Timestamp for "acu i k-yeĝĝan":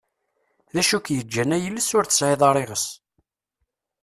0.81-1.53